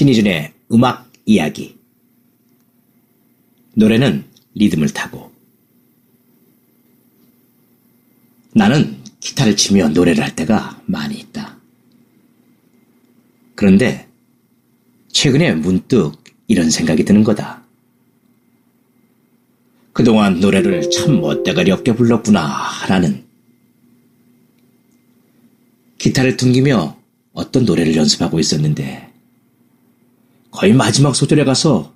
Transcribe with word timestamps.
설진이준의 0.00 0.52
음악 0.72 1.10
이야기. 1.26 1.78
노래는 3.74 4.24
리듬을 4.54 4.88
타고. 4.90 5.30
나는 8.54 8.98
기타를 9.20 9.56
치며 9.56 9.88
노래를 9.88 10.24
할 10.24 10.34
때가 10.34 10.82
많이 10.86 11.18
있다. 11.18 11.58
그런데 13.54 14.08
최근에 15.12 15.54
문득 15.54 16.12
이런 16.48 16.70
생각이 16.70 17.04
드는 17.04 17.22
거다. 17.22 17.62
그동안 19.92 20.40
노래를 20.40 20.90
참 20.90 21.20
멋대가리 21.20 21.70
없게 21.70 21.94
불렀구나, 21.94 22.86
라는. 22.88 23.24
기타를 25.98 26.36
퉁기며 26.38 26.98
어떤 27.32 27.64
노래를 27.66 27.94
연습하고 27.96 28.40
있었는데, 28.40 29.09
거의 30.50 30.72
마지막 30.72 31.14
소절에 31.14 31.44
가서 31.44 31.94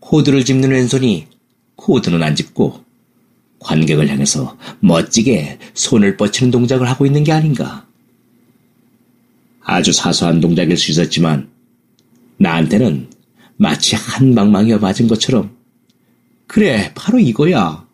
코드를 0.00 0.44
짚는 0.44 0.70
왼손이 0.70 1.26
코드는 1.76 2.22
안 2.22 2.36
짚고 2.36 2.84
관객을 3.58 4.08
향해서 4.08 4.56
멋지게 4.80 5.58
손을 5.74 6.16
뻗치는 6.16 6.50
동작을 6.50 6.88
하고 6.88 7.06
있는 7.06 7.24
게 7.24 7.32
아닌가. 7.32 7.86
아주 9.60 9.92
사소한 9.92 10.40
동작일 10.40 10.76
수 10.76 10.92
있었지만 10.92 11.50
나한테는 12.36 13.10
마치 13.56 13.96
한 13.96 14.34
방망이가 14.34 14.78
맞은 14.78 15.08
것처럼 15.08 15.56
그래 16.46 16.92
바로 16.94 17.18
이거야. 17.18 17.86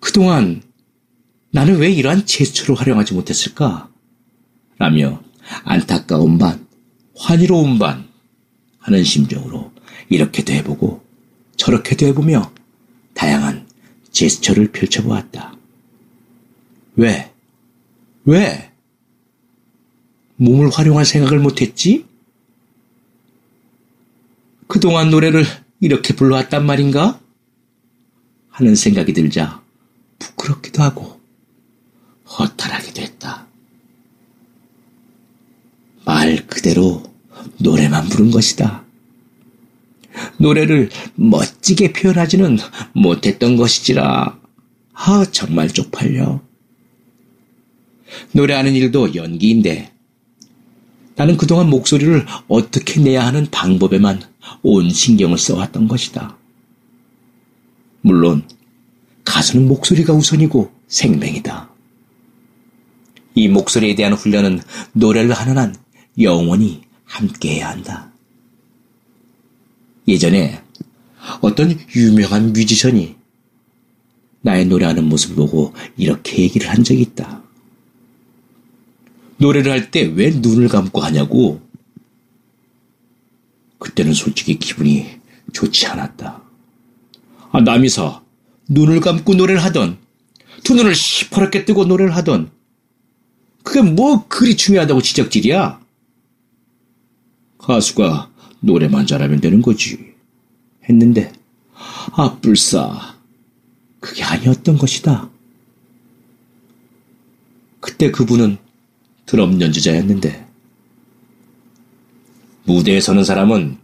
그동안 0.00 0.62
나는 1.50 1.76
왜 1.78 1.90
이러한 1.90 2.26
제스처를 2.26 2.74
활용하지 2.74 3.14
못했을까? 3.14 3.88
라며 4.78 5.22
안타까운 5.64 6.38
반, 6.38 6.65
환희로운 7.16 7.78
반 7.78 8.08
하는 8.78 9.02
심정으로 9.02 9.72
이렇게도 10.08 10.52
해보고 10.52 11.04
저렇게도 11.56 12.06
해보며 12.06 12.52
다양한 13.14 13.66
제스처를 14.12 14.72
펼쳐보았다. 14.72 15.56
왜? 16.96 17.32
왜? 18.24 18.72
몸을 20.36 20.70
활용할 20.70 21.04
생각을 21.04 21.38
못했지? 21.38 22.06
그동안 24.68 25.10
노래를 25.10 25.44
이렇게 25.80 26.14
불러왔단 26.14 26.64
말인가? 26.64 27.20
하는 28.50 28.74
생각이 28.74 29.12
들자 29.12 29.62
부끄럽기도 30.18 30.82
하고 30.82 31.20
허탈하기도 32.26 33.02
했다. 33.02 33.46
말 36.04 36.46
그대로 36.46 37.02
노래만 37.58 38.08
부른 38.08 38.30
것이다. 38.30 38.84
노래를 40.38 40.90
멋지게 41.14 41.92
표현하지는 41.92 42.58
못했던 42.92 43.56
것이지라. 43.56 44.38
아, 44.94 45.26
정말 45.30 45.68
쪽팔려. 45.68 46.40
노래하는 48.32 48.74
일도 48.74 49.14
연기인데 49.14 49.92
나는 51.16 51.36
그동안 51.36 51.70
목소리를 51.70 52.26
어떻게 52.48 53.00
내야 53.00 53.26
하는 53.26 53.46
방법에만 53.50 54.22
온 54.62 54.90
신경을 54.90 55.38
써왔던 55.38 55.88
것이다. 55.88 56.36
물론 58.02 58.42
가수는 59.24 59.66
목소리가 59.66 60.12
우선이고 60.12 60.70
생명이다. 60.88 61.70
이 63.34 63.48
목소리에 63.48 63.94
대한 63.94 64.12
훈련은 64.12 64.60
노래를 64.92 65.32
하는 65.32 65.58
한 65.58 65.76
영원히 66.20 66.82
함께해야 67.06 67.70
한다. 67.70 68.12
예전에 70.08 70.62
어떤 71.40 71.76
유명한 71.94 72.52
뮤지션이 72.52 73.16
나의 74.42 74.66
노래하는 74.66 75.04
모습을 75.04 75.34
보고 75.36 75.74
이렇게 75.96 76.42
얘기를 76.42 76.68
한 76.70 76.84
적이 76.84 77.02
있다. 77.02 77.42
노래를 79.38 79.72
할 79.72 79.90
때 79.90 80.02
왜 80.04 80.30
눈을 80.30 80.68
감고 80.68 81.00
하냐고. 81.00 81.60
그때는 83.78 84.14
솔직히 84.14 84.58
기분이 84.58 85.06
좋지 85.52 85.86
않았다. 85.86 86.42
아, 87.52 87.60
남이서 87.60 88.24
눈을 88.68 89.00
감고 89.00 89.34
노래를 89.34 89.62
하던, 89.64 89.98
두 90.64 90.74
눈을 90.74 90.94
시퍼렇게 90.94 91.64
뜨고 91.64 91.84
노래를 91.84 92.14
하던, 92.16 92.50
그게 93.62 93.82
뭐 93.82 94.26
그리 94.28 94.56
중요하다고 94.56 95.02
지적질이야? 95.02 95.80
가수가 97.58 98.30
노래만 98.60 99.06
잘하면 99.06 99.40
되는 99.40 99.62
거지. 99.62 100.14
했는데, 100.88 101.32
아, 102.12 102.38
불사. 102.40 103.16
그게 104.00 104.22
아니었던 104.22 104.78
것이다. 104.78 105.30
그때 107.80 108.10
그분은 108.10 108.58
드럼 109.26 109.60
연주자였는데, 109.60 110.46
무대에 112.64 113.00
서는 113.00 113.24
사람은 113.24 113.78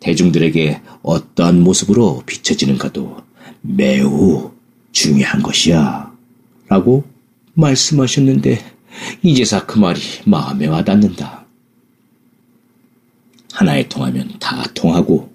대중들에게 0.00 0.80
어떠한 1.02 1.60
모습으로 1.60 2.22
비춰지는가도 2.26 3.22
매우 3.62 4.52
중요한 4.92 5.42
것이야. 5.42 6.12
라고 6.68 7.04
말씀하셨는데, 7.54 8.78
이제사 9.22 9.66
그 9.66 9.78
말이 9.78 10.00
마음에 10.24 10.66
와닿는다. 10.66 11.47
하나에 13.58 13.88
통하면 13.88 14.30
다 14.38 14.62
통하고, 14.72 15.34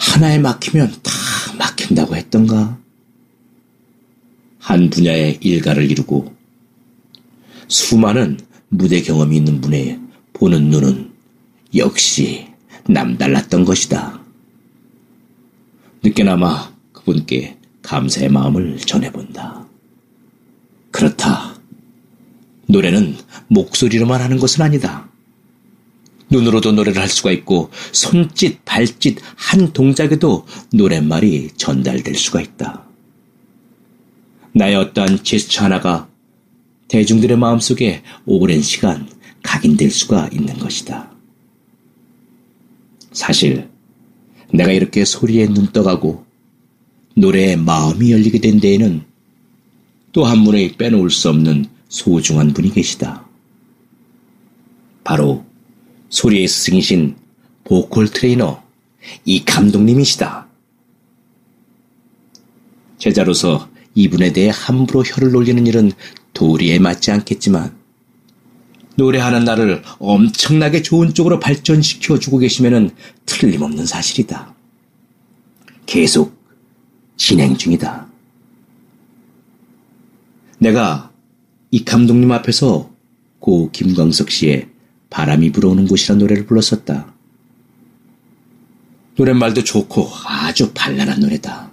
하나에 0.00 0.40
막히면 0.40 0.92
다 1.04 1.12
막힌다고 1.56 2.16
했던가? 2.16 2.80
한 4.58 4.90
분야의 4.90 5.38
일가를 5.40 5.88
이루고, 5.88 6.34
수많은 7.68 8.40
무대 8.70 9.00
경험이 9.02 9.36
있는 9.36 9.60
분의 9.60 10.00
보는 10.32 10.64
눈은 10.70 11.12
역시 11.76 12.48
남달랐던 12.88 13.66
것이다. 13.66 14.20
늦게나마 16.02 16.72
그분께 16.92 17.56
감사의 17.82 18.30
마음을 18.30 18.78
전해본다. 18.78 19.64
그렇다. 20.90 21.54
노래는 22.66 23.16
목소리로만 23.46 24.20
하는 24.20 24.38
것은 24.38 24.62
아니다. 24.62 25.11
눈으로도 26.32 26.72
노래를 26.72 27.00
할 27.00 27.08
수가 27.08 27.30
있고 27.30 27.70
손짓, 27.92 28.64
발짓 28.64 29.18
한 29.36 29.72
동작에도 29.72 30.46
노랫말이 30.72 31.50
전달될 31.56 32.14
수가 32.14 32.40
있다. 32.40 32.84
나의 34.54 34.76
어떠한 34.76 35.22
제스처 35.22 35.64
하나가 35.64 36.08
대중들의 36.88 37.36
마음속에 37.38 38.02
오랜 38.26 38.60
시간 38.62 39.08
각인될 39.42 39.90
수가 39.90 40.28
있는 40.32 40.58
것이다. 40.58 41.10
사실 43.12 43.68
내가 44.52 44.72
이렇게 44.72 45.04
소리에 45.04 45.46
눈떠가고 45.46 46.24
노래에 47.14 47.56
마음이 47.56 48.10
열리게 48.10 48.40
된 48.40 48.58
데에는 48.60 49.04
또 50.12 50.24
한 50.24 50.44
분의 50.44 50.76
빼놓을 50.76 51.08
수 51.10 51.30
없는 51.30 51.66
소중한 51.88 52.52
분이 52.52 52.72
계시다. 52.72 53.26
바로 55.04 55.44
소리의 56.12 56.46
스승이신 56.46 57.16
보컬 57.64 58.06
트레이너 58.08 58.62
이 59.24 59.44
감독님이시다. 59.44 60.46
제자로서 62.98 63.68
이분에 63.94 64.32
대해 64.32 64.50
함부로 64.52 65.02
혀를 65.02 65.32
놀리는 65.32 65.66
일은 65.66 65.90
도리에 66.34 66.78
맞지 66.78 67.10
않겠지만 67.10 67.76
노래하는 68.96 69.44
나를 69.44 69.82
엄청나게 69.98 70.82
좋은 70.82 71.14
쪽으로 71.14 71.40
발전시켜 71.40 72.18
주고 72.18 72.38
계시면은 72.38 72.90
틀림없는 73.24 73.86
사실이다. 73.86 74.54
계속 75.86 76.36
진행 77.16 77.56
중이다. 77.56 78.06
내가 80.58 81.10
이 81.70 81.84
감독님 81.84 82.30
앞에서 82.32 82.90
고 83.40 83.70
김광석 83.72 84.30
씨의 84.30 84.71
바람이 85.12 85.52
불어오는 85.52 85.86
곳이란 85.86 86.18
노래를 86.18 86.46
불렀었다. 86.46 87.12
노랫말도 89.16 89.62
좋고 89.62 90.10
아주 90.26 90.72
발랄한 90.72 91.20
노래다. 91.20 91.70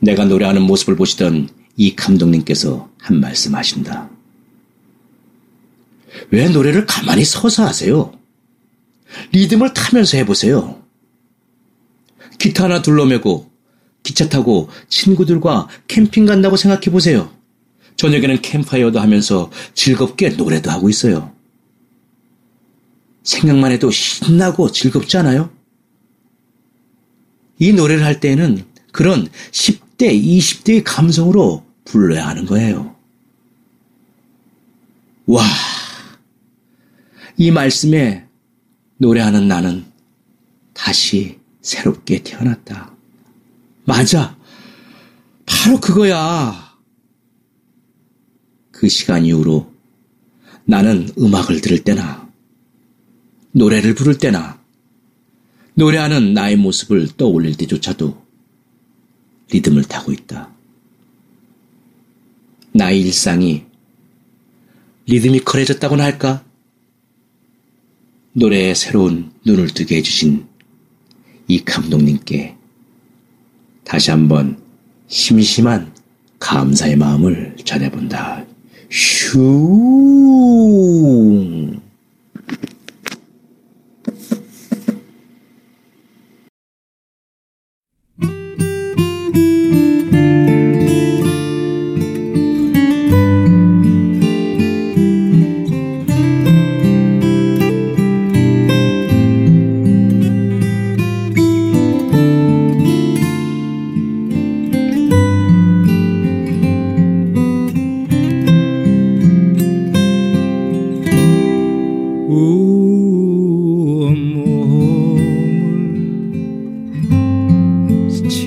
내가 0.00 0.26
노래하는 0.26 0.62
모습을 0.62 0.96
보시던 0.96 1.48
이 1.76 1.96
감독님께서 1.96 2.90
한 2.98 3.20
말씀 3.20 3.54
하신다. 3.54 4.10
왜 6.30 6.48
노래를 6.50 6.84
가만히 6.84 7.24
서서 7.24 7.64
하세요? 7.64 8.12
리듬을 9.32 9.72
타면서 9.72 10.18
해보세요. 10.18 10.82
기타 12.38 12.64
하나 12.64 12.82
둘러매고 12.82 13.50
기차 14.02 14.28
타고 14.28 14.68
친구들과 14.88 15.68
캠핑 15.88 16.26
간다고 16.26 16.56
생각해 16.56 16.90
보세요. 16.90 17.32
저녁에는 17.98 18.40
캠파이어도 18.40 19.00
하면서 19.00 19.50
즐겁게 19.74 20.30
노래도 20.30 20.70
하고 20.70 20.88
있어요. 20.88 21.34
생각만 23.24 23.72
해도 23.72 23.90
신나고 23.90 24.70
즐겁지 24.70 25.18
않아요? 25.18 25.50
이 27.58 27.72
노래를 27.72 28.04
할 28.04 28.20
때에는 28.20 28.64
그런 28.92 29.28
10대, 29.50 29.98
20대의 29.98 30.82
감성으로 30.84 31.66
불러야 31.84 32.28
하는 32.28 32.46
거예요. 32.46 32.94
와, 35.26 35.44
이 37.36 37.50
말씀에 37.50 38.26
노래하는 38.98 39.48
나는 39.48 39.84
다시 40.72 41.38
새롭게 41.62 42.22
태어났다. 42.22 42.92
맞아. 43.84 44.36
바로 45.44 45.80
그거야. 45.80 46.67
그 48.78 48.88
시간 48.88 49.24
이후로 49.24 49.72
나는 50.64 51.08
음악을 51.18 51.60
들을 51.60 51.82
때나 51.82 52.30
노래를 53.50 53.96
부를 53.96 54.18
때나 54.18 54.62
노래하는 55.74 56.32
나의 56.32 56.54
모습을 56.54 57.08
떠올릴 57.16 57.56
때조차도 57.56 58.24
리듬을 59.50 59.82
타고 59.82 60.12
있다. 60.12 60.52
나의 62.70 63.00
일상이 63.00 63.64
리드미컬해졌다고나 65.06 66.04
할까? 66.04 66.44
노래에 68.34 68.74
새로운 68.74 69.32
눈을 69.44 69.74
뜨게 69.74 69.96
해주신 69.96 70.46
이 71.48 71.64
감독님께 71.64 72.54
다시 73.82 74.12
한번 74.12 74.62
심심한 75.08 75.92
감사의 76.38 76.94
마음을 76.94 77.56
전해본다. 77.64 78.47
Shoo. 78.90 80.17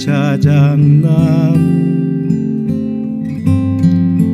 자작나무 0.00 1.60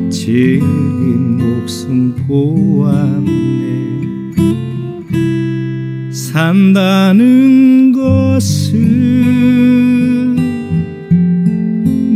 질긴 0.09 1.37
목숨 1.37 2.15
보았네. 2.25 3.27
산다는 6.09 7.91
것은 7.91 8.77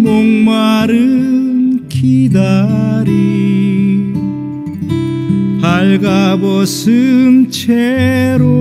목마른 0.01 1.89
기다리 1.89 3.11
발가벗은 5.61 7.49
채로 7.51 8.51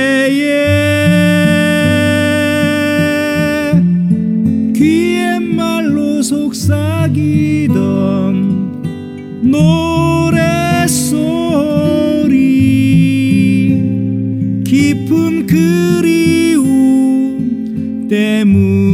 그리움 15.47 17.39
때문 18.09 18.92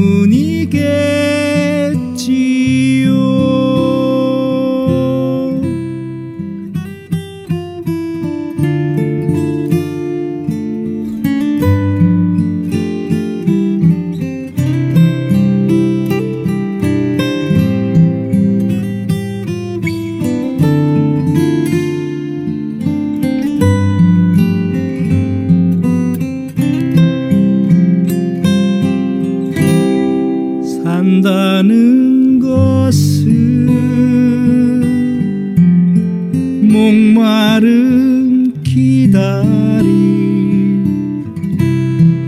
목마른 36.88 38.62
기다리. 38.62 39.88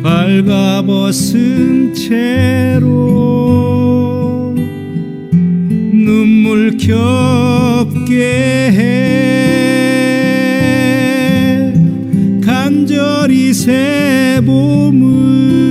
발가벗은 0.02 1.94
채로 1.94 2.94
눈물 5.64 6.76
겹게 6.76 8.20
해. 8.76 8.92
간절히 12.44 13.54
새 13.54 14.42
봄을 14.44 15.69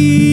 속 0.00 0.29